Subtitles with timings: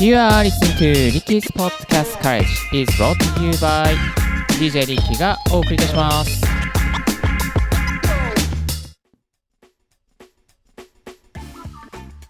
[0.00, 3.94] You are listening to Ricky's Podcast College is brought to you by
[4.58, 6.42] DJ Ricky がお送りいたします。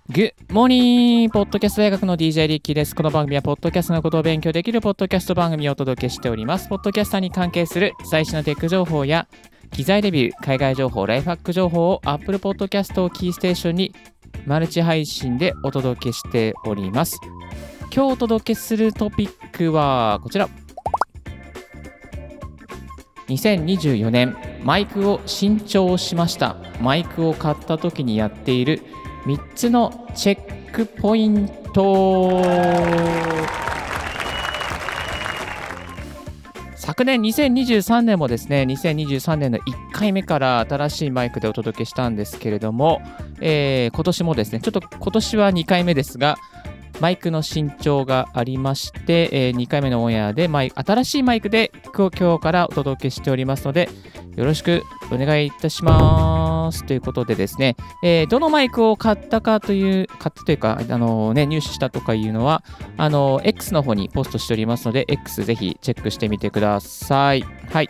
[0.09, 1.31] Good morning!
[1.31, 2.95] ポッドキャスト大学の DJ リッキーです。
[2.95, 6.69] この番組は、ポッドキャストのことを勉強できるポッドキャスト番組をお届けしております。
[6.69, 9.27] ポッドキャスターに関係する最新のテック情報や、
[9.73, 13.95] 機材レビュー、海外情報、ライフハック情報を Apple Podcast をキーステーションに
[14.47, 17.21] マルチ配信でお届けしております。
[17.95, 20.49] 今日お届けするトピックはこちら。
[23.29, 26.57] 2024年、マイクを新調しました。
[26.81, 28.83] マイクを買った時にやっている
[29.27, 33.32] 3つのチェックポイント。
[36.83, 43.01] 昨年2023年もですね、2023年の1回目から新しいマイクでお届けしたんですけれども、
[43.41, 46.37] えー今年もですね、ちょっと今年は2回目ですが、
[47.01, 53.89] マイクの新調がありまして、え2回目のオンエアでマイ新しいマイクで今日からお届けしておりますので、
[54.35, 56.42] よろしくお願いいたします。
[56.63, 62.63] ますということでですね、えーどのマイクを買ったかという、買ったというか、あのね、入手したとかいうのは、
[62.97, 67.45] あの X の方にポストしておりますので、X ぜひチェックしてみてください。
[67.71, 67.89] はい。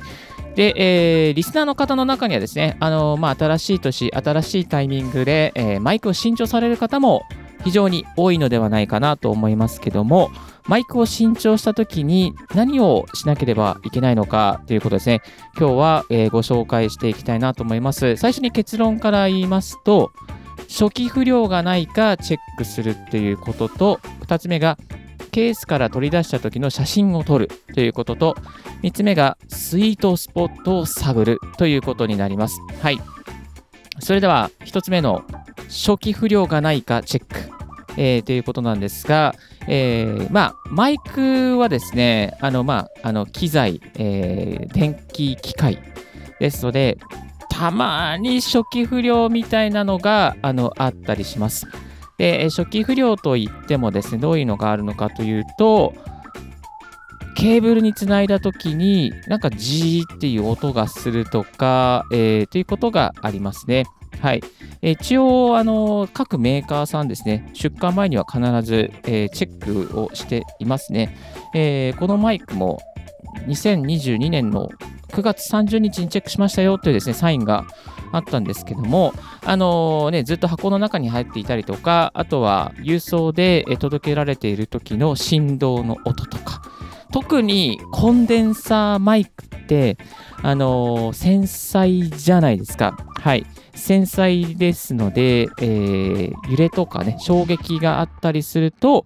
[0.54, 7.24] で、えーリスナーの方の中にはですね、あのまあ、新しい年、新しいタイミングで、えーマイクを新調される方も
[7.64, 10.30] 非常に多いのではないかなと思いますけども、
[10.66, 15.22] マイクを新調したときに何をしなければいけないのかということですね。
[15.58, 18.16] 今日は、えーご紹介していきたいなと思います。
[18.16, 20.12] 最初に結論から言いますと、
[20.68, 24.78] 初期不良がないかチェックするということと、2つ目が
[25.32, 28.36] ケースから取り出した時の写真を撮るということと、
[28.82, 32.60] 3つ目がスイートスポットを探るということになります。
[32.80, 33.00] はい。
[33.98, 35.24] それでは1つ目の
[35.68, 37.50] 初期不良がないかチェック、
[37.96, 39.34] えーということなんですが、
[39.68, 45.78] えーまあ、マイクはですね、あの、まあ、あの、機材、えー電気機械
[46.40, 46.98] ですので、
[47.50, 51.66] たまに初期不良みたいなのが、あの、あったりします。
[52.18, 55.94] で、初期不良といってもですね、どういうのがあるのかというと、
[57.36, 63.84] ケーブルにつないだときに、なんかジーっていう音がするとか、えーということがありますね。
[64.20, 64.42] はい。
[64.82, 71.16] え一応、あの、各メーカーさんですね、出荷前には必ず、えーチェックをしていますね。
[71.54, 72.80] えーこのマイクも
[73.46, 74.68] 2022年の
[75.12, 77.64] 9月30日にチェックしましたよというですね、サインが
[78.12, 79.12] あったんですけども、
[79.44, 86.62] あのね、ずっと箱の中に入っていたりとか、あとは郵送で届けられている時の振動の音とか、
[87.12, 89.98] 特にコンデンサーマイクって、
[90.42, 92.96] あの繊細じゃないですか。
[93.20, 93.46] はい。
[93.74, 99.04] 繊細ですので、えー揺れとかね、衝撃があったりすると、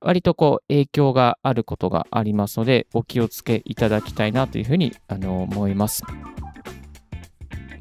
[0.00, 6.02] 割とこう影響があることがありますので、お気をつけいただきたいなというふうにあの思います。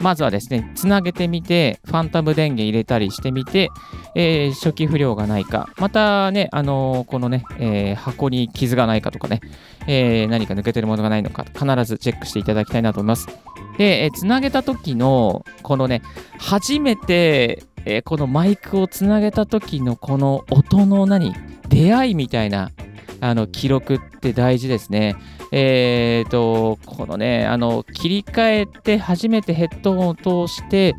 [0.04, 3.70] まずはですね、つなげてみて、ファンタム電源入れたりしてみて、
[4.16, 9.40] えー初期不良がないか、またね、あのーこのね、えー箱に傷がないかとかね、
[9.88, 13.28] え何か抜けてるものがないのか、必ずチェックしていただきたいなと思います。
[13.78, 16.02] で、えーつなげた時の、このね、
[16.38, 21.34] 初めて、えこのマイクをつなげた時のこの音の何、
[21.70, 22.72] 出会いみたいな、
[23.24, 25.16] あの、記録って大事ですね。
[25.54, 30.16] えーと、このね、あの、切り替えて初めてヘッドホンを
[30.48, 30.94] 通して、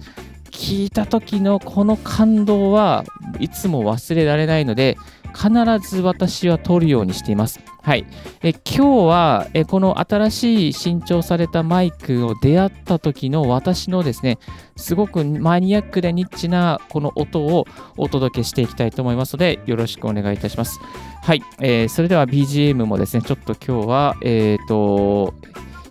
[0.50, 3.04] 聞いた時のこの感動は
[3.40, 4.96] いつも忘れられないので、
[5.34, 5.50] 必
[5.86, 7.60] ず私は撮るようにしています。
[7.84, 8.06] はい。
[8.42, 14.38] え今日はえこの新しい新調されたマイクを出会った時の私のですね、
[14.74, 17.66] すごくマニアックでニッチなこの音を
[17.98, 20.80] お届けしていきたいと思いますので、よろしくお願いいたします。
[21.22, 21.42] はい。
[21.60, 25.34] えーそれでは BGM もですね、ちょっと今日は、えっ、と、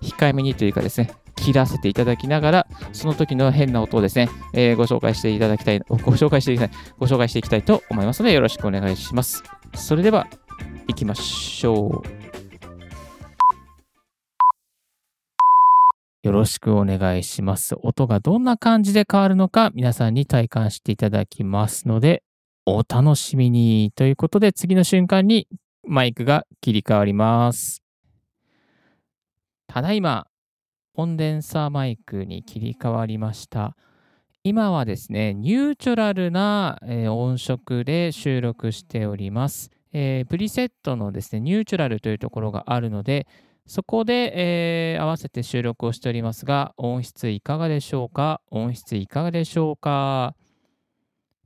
[0.01, 9.43] 控えめにというかですね、切らせていただきながら、その時の変な音をですね、えーご紹介していただきたい、ご紹介していきたい、ご紹介していきたいと思いますので、よろしくお願いします。
[9.75, 10.27] それでは、
[10.87, 12.23] 行きましょう。
[16.23, 17.75] よろしくお願いします。
[17.81, 22.23] 音がどんな感じで変わるのか、皆さんに体感していただきますので、
[22.65, 23.91] お楽しみに。
[23.93, 25.47] ということで、次の瞬間に
[25.85, 27.81] マイクが切り替わります。
[29.67, 30.27] ただいま、
[30.93, 33.75] コンデンサーマイクに切り替わりました。
[34.45, 39.71] 今はですね、ニュートラルな、音色で収録しております。
[39.93, 43.27] えープリセットのですね、ニュートラルというところがあるので、
[43.65, 48.41] そこで、えー合わせて収録をしておりますが、音質いかがでしょうか？
[48.51, 50.35] 音質いかがでしょうか？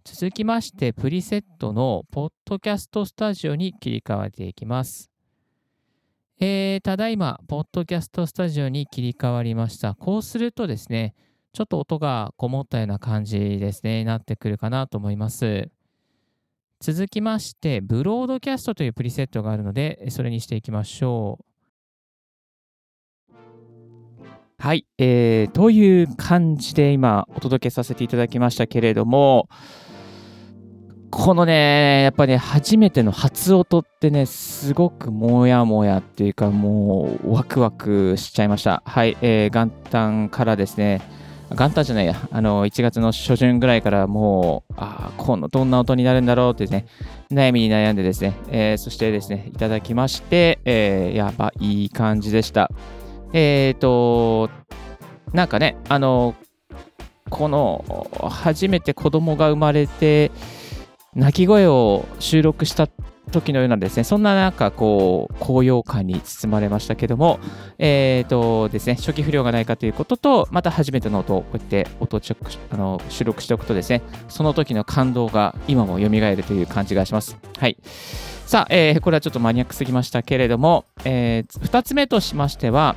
[0.03, 5.11] 続きまして、プリセットのポッドキャストスタジオに切り替わっていきます。
[6.39, 9.95] えー、ただいま、ポッドキャストスタジオに切り替わりました。
[9.95, 11.13] こうするとですね、
[11.51, 15.69] ちょっと音がこもったような感じですね、なってくるかなと思います。
[16.79, 21.45] 続きまして、ブロードキャストというプリセットがあるので、それにしていきましょう。
[24.59, 29.49] はい、えー、という感じで今お届けさせていただきましたけれども、
[31.09, 38.83] このね、やっぱね、初めての初音ってね、すごくもやもやっていうか、もうワクワクしちゃいました。
[38.85, 41.01] はい、えー、元旦からですね、
[41.51, 46.85] 元旦じゃないや、あの、1月の初旬ぐらいからもう、ああ、この、どんな音になるんだろうってね、
[47.31, 52.69] 悩みに悩んでですね、えー、そしてですね、いただきまして、えー、やっぱいい感じでした。
[53.33, 54.49] えっ、ー、と、
[55.33, 56.35] なんかね、あの、
[57.29, 60.31] この、初めて子供が生まれて、
[61.15, 62.87] 鳴き声を収録した
[63.31, 67.39] 時のようなですね、そんななんかこう、高揚感に包まれましたけども、
[67.77, 77.37] え、ー、とですね、初期不良がないかということと、また初めての音をこうやって音をチェックあの収録しておくとですね、その時の感動が今も蘇るという感じがします。
[77.57, 77.77] はい。
[78.45, 82.95] さあ、えー、これはちょっとマニアックすぎましたけれども、えー、2つ目としましては、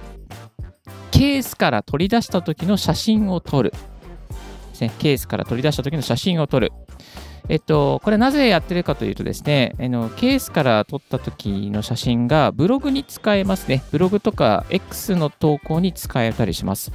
[1.11, 3.73] ケースから取り出した時の写真を撮る。
[4.89, 6.73] ケースから取り出した時の写真を撮る。
[7.51, 13.83] えっと、これなぜやってるかというとですね、あのケースから取った時の写真がブログに使えますね。
[13.91, 16.93] ブログとか X の投稿に使えたりします。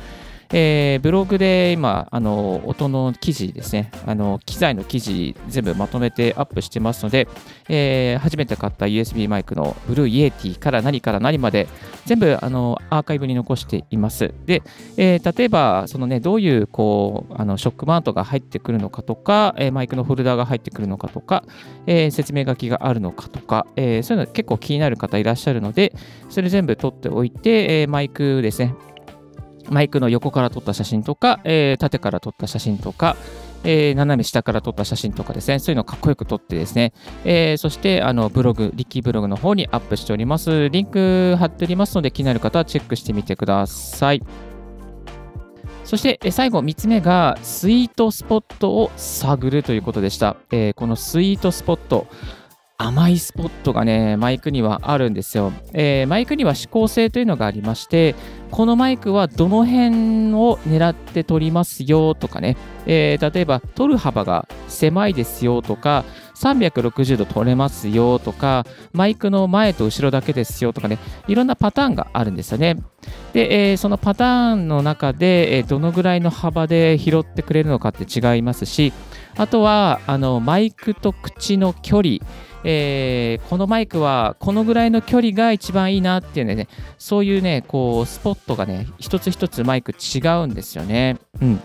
[0.57, 7.27] えー、ブログで今、あの音の記事ですね、あの機材の記事全部まとめてアップしてますので、
[7.67, 11.67] えー、初めて買った USB マイクのブルーイエティから何から何まで
[12.05, 14.33] 全部あのアーカイブに残しています。
[14.45, 14.63] で、
[14.95, 21.43] えー、例えばその、ね、どういうこうあのショックマウントが入ってくるのかとか、えマイクのフォルダが入ってくるのかとか、
[21.85, 25.93] え説明書きがあるのかとか、えそういうの結構気になる方いらっしゃるので、
[26.29, 28.73] それ全部取っておいて、えマイクですね、
[29.69, 33.15] マイクの横から撮った写真とか、えー、縦から撮った写真とか、
[33.63, 40.69] えー、斜め下から撮った写真とかですね、そういうのをかっこよく撮ってですね、えー、そしてあのブログ、リッキーブログの方にアップしております。
[40.69, 44.21] リンク貼っておりますので、気になる方はチェックしてみてください。
[45.83, 50.35] そして最後3つ目がスイートスポットを探るということでした。
[50.51, 52.07] えー、このスイートスポット、
[52.77, 55.53] 甘いスポットがね、マイクにはあるんですよ。
[55.71, 58.15] えー、マイクには指向性というのがありまして、
[58.51, 66.03] このマイクはどの辺を狙って撮りますよとかね、えー、例えば撮る幅が狭いですよとか、
[66.35, 70.99] 360度撮れますよとか、マイクの前と後ろだけですよとかね、
[71.29, 72.75] いろんなパターンがあるんですよね。
[73.31, 78.91] で、えー、そのパターンの中で、えどのぐらいの幅で拾ってくれるのかって違いますし、
[79.37, 82.17] あとは、あの、マイクと口の距離、
[82.67, 86.67] えー、このマイクはこのぐらいの距離が一番いいなっていうね、
[86.97, 91.17] そういうね、こう、スポットがね、一つ一つマイク違うんですよね。
[91.41, 91.61] うん。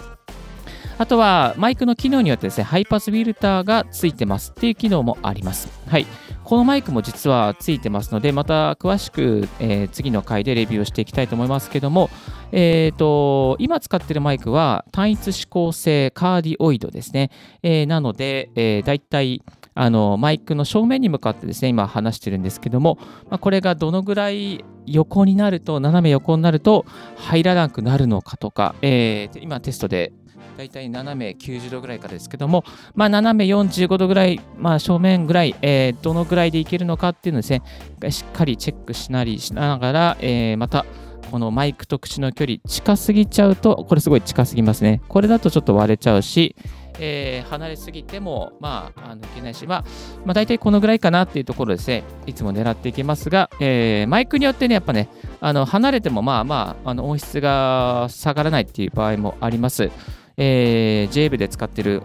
[0.99, 5.71] あとは、マイクの機能によってですね、ハイパスフィルターがついてますっていう機能もあります。
[5.89, 6.07] はい。
[6.45, 12.11] このマイクも実はついてますので、また詳しく、えー、次の回でレビューをしていきたいと思いますけども、
[12.53, 17.31] えーと、今使ってるマイクは単一指向性カーディオイドですね。
[17.63, 19.43] えー、なので、えー、だいたい
[19.75, 22.99] あのマイクの正面に向かってですね、今話してるんですけども、
[23.29, 26.85] まあ、これがどのぐらい横になると、斜め横になると
[27.17, 30.13] 入らなくなるのかとか、えー、今テストで
[30.61, 37.63] だいたい斜め90度ぐらいかですけども、まあ、斜め45度ぐらい、まあ、正面ぐらい、えー、どのぐらいでいけるのかっていうのをですね、
[38.11, 40.85] しっかりチェックしなりしながら、えー、また、
[41.31, 45.01] このマイクと口の距離近すぎちゃうと、これすごい近すぎますね。
[45.09, 46.57] これだとちょっと割れちゃうし、
[47.01, 49.85] えー、離れすぎても、まあ、あのいけないし、まあ、
[50.25, 55.09] まあ、大体このぐらいかなっていうところですね、いつも狙っていきますが、えー、マイクによってね、やっぱね、
[55.41, 59.91] あの離れてもまあまあ、あの音質が下がらないっていう場合もあります。
[60.37, 62.03] えー、JB で使ってる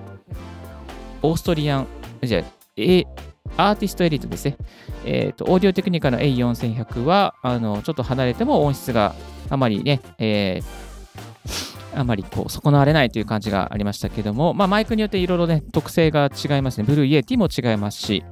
[1.21, 1.87] オーストリアン、
[2.23, 2.43] じゃあ、
[2.77, 3.05] A、
[3.57, 4.57] アーティストエリートですね。
[5.05, 9.15] えっ、ー、と、オーディオテクニカの A4100 は、あの、ちょっと離れても音質が
[9.49, 16.83] あまりね、えー、あまりこう損なわれないという感じがありましたけども、まあ、マイクによっていろいろね、特性が違いますね。
[16.83, 18.23] ブルーイエティも違いますし、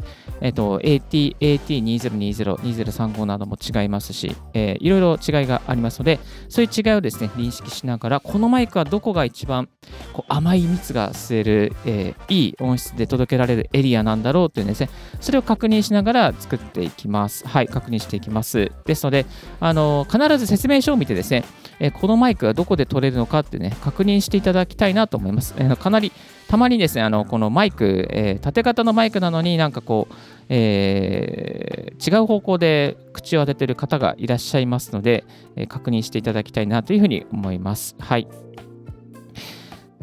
[0.42, 9.70] えっ、と、AT、AT2020、2035なども違いますし、えー、いろいろ違いがありますので、そういう違いをですね、認識しながら、このマイクはどこが一番
[10.12, 14.90] こう甘い蜜が吸える、えー、いい音質で届けられるエリアなんだろうというですね、
[15.20, 17.48] それを確認しながら作っていきます。
[17.48, 18.72] はい、確認していきます。
[18.86, 19.26] ですので、
[19.60, 21.44] あの必ず説明書を見てですね、
[21.80, 25.54] えー、このマイクがどこで取れるのかってってね、確認していただきたいなと思います。
[25.58, 26.12] えー、かなり、
[26.48, 30.14] たまにですね、あのこのマイク、えー、縦型のマイクなのになんかこう、
[30.50, 37.96] えー、違う方向で口を当ててる方がいらっしゃいますので、え、確認していただきたいなというふうに思います。
[38.00, 38.28] はい。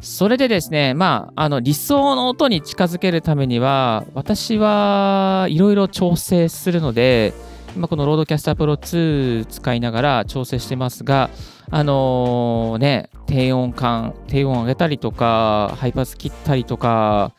[0.01, 7.35] それでですね、まあ、あの理想の音に近づけるためには、私はいろいろ調整するので、
[7.77, 11.31] 今このロードキャスタープロ2使いながら調整してますが、
[11.71, 17.33] あのー、ね、低音感、低音上げたりとか、ハイパス切ったりとか、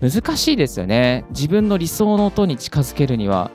[0.00, 1.24] 難しいですよね。
[1.30, 3.52] 自分の理想の音に近づけるには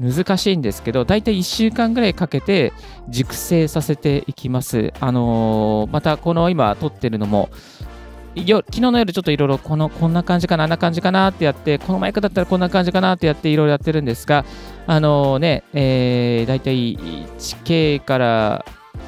[0.00, 2.72] 難しいんですけど、だいたい1週間ぐらいかけて
[3.08, 4.92] 熟成させていきます。
[4.98, 7.48] あのー、またこの今撮ってるのも、
[8.34, 14.44] よ昨日の夜ちょっといろいろこのこんな感じかな、あんな感じかなってやって、このマイクだったらこんな感じかなってやっていろいろやってるんですが、
[14.88, 18.64] あのー、ね、えー、だいたい 1K から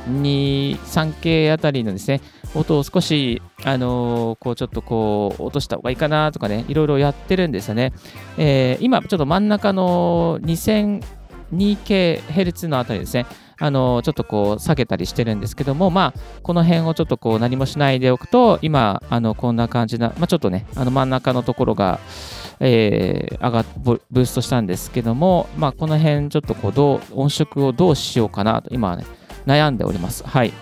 [0.08, 2.22] 2、3K あたりのですね、
[2.54, 7.92] 音を少し、あのー、こうちょっとこう落とした方がいいかなとかね、いろいろやってるんですよね。
[8.38, 13.26] えー、今、ちょっと真ん中の 2002kHz のあたりですね、
[13.58, 21.98] あの、ちょっとこう下げたりしてるんですけども、まあ、この辺をちょっとこう何もしないでおくと、今、あのこんな感じな、まあ、ちょっとね、あの真ん中のところが、
[22.60, 29.04] えー、上がブーストしたんですけども、まあ、この辺ちょっとこうどう音色をどうしようかなと今はね
[29.46, 30.24] 悩んでおります。
[30.26, 30.52] はい。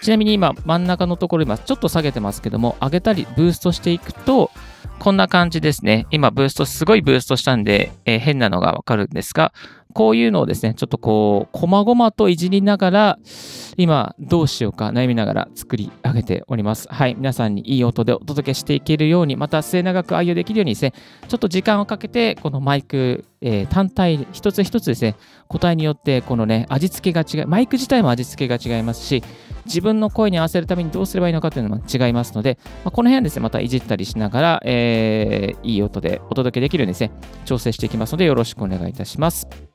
[0.00, 4.52] ちなみに今真ん中のところ今ちょっと下げてますけども上げたりブーストしていくと
[5.00, 6.06] こんな感じですね。
[6.10, 9.52] 今ブーストすごいブーストしたんで、えー、変なのがわかるんですが
[9.94, 13.18] こういうのをですねちょっとこう細々といじりながら
[13.78, 16.88] 今どうしようか悩みながら作り上げております。
[16.90, 17.14] はい。
[17.14, 20.92] 皆さんにいい音でお届けしていけるように、また末永く愛用できるようにですね、
[21.28, 25.14] ちょっと時間をかけて、このマイク、えー、単体、一つ一つですね、
[25.46, 29.22] 個体によって、このね、味付けが違い、マイク自体も味付けが違いますし、
[29.64, 37.12] 自分の声に合わせるためにどうすればいいのかというのも違いますので、まあ、この辺ですね、またいじったりしながら、えー、いい音でお届けできるようにですね、
[37.44, 39.67] 調整していきますので、よろしくお願いいたします。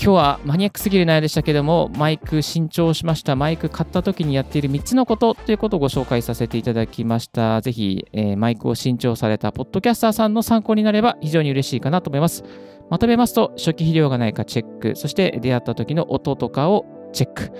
[0.00, 3.34] 今日はマニアックすぎる内容でしたけども、マイク新調しました。
[3.34, 7.60] マイク買った時にやっている3つのことということをご紹介させていただきました。
[7.62, 12.44] ぜひ、えー、マイクを新調されたポッドキャスターさんの参考になれば非常に嬉しいかなと思います。
[12.90, 17.50] まとめますと、初期肥料がないかチェック、そして出会った時の音とかをチェック。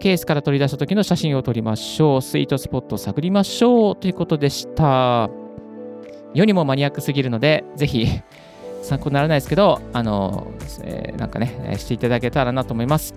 [0.00, 2.22] ケースから取り出した時の写真を撮りましょう。
[2.22, 5.30] スイートスポットを探りましょうということでした。
[6.34, 8.08] 世にもマニアックすぎるので、ぜひ
[8.84, 13.14] 参考にならないですけど、あの、えー、なんかね、していただけたらなと思います。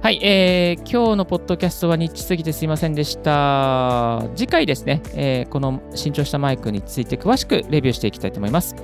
[0.00, 4.22] はい、えー、今日のポッドキャストはニッチすぎてすいませんでした。
[4.36, 8.76] 次回ですね、えー、この新調したマイクについて詳しくレビューしていきたいと思います。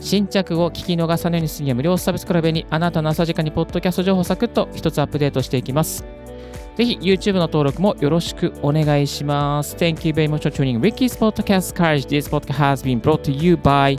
[0.00, 6.15] 新着を聞き逃さないようにするには無料サブスクライにあなたの朝時間にポッドキャスト情報をサクッと一つアップデートしていきます。
[6.76, 9.74] ぜひ YouTube の登録もよろしくお願いします。
[9.76, 12.06] Thank you very much for tuning Ricky's Podcast Courage.
[12.06, 13.98] This podcast has been brought to you by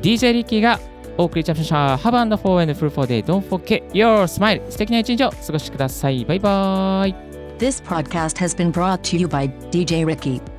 [0.00, 0.78] DJ Ricky が
[1.18, 1.96] お送りいたしました。
[1.96, 3.24] Have a wonderful and fruitful day.
[3.24, 4.62] Don't forget your smile.
[4.70, 6.24] 素敵な一日をお過ごしください。
[6.24, 7.14] バイバイ。
[7.58, 10.51] This podcast has been brought to you by DJ Ricky.